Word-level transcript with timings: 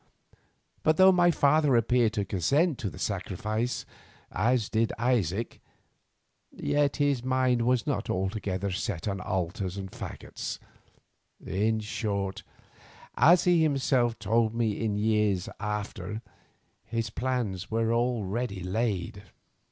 But 0.81 0.97
though 0.97 1.11
my 1.11 1.29
father 1.29 1.75
appeared 1.75 2.13
to 2.13 2.25
consent 2.25 2.79
to 2.79 2.89
the 2.89 2.97
sacrifice, 2.97 3.85
as 4.31 4.67
did 4.67 4.91
Isaac, 4.97 5.61
yet 6.51 6.95
his 6.95 7.23
mind 7.23 7.61
was 7.67 7.85
not 7.85 8.09
altogether 8.09 8.71
set 8.71 9.07
on 9.07 9.21
altars 9.21 9.77
and 9.77 9.91
faggots; 9.91 10.57
in 11.45 11.81
short, 11.81 12.41
as 13.15 13.43
he 13.43 13.61
himself 13.61 14.17
told 14.17 14.55
me 14.55 14.71
in 14.71 14.95
after 15.59 16.07
years, 16.07 16.21
his 16.85 17.09
plans 17.11 17.69
were 17.69 17.93
already 17.93 18.63
laid. 18.63 19.21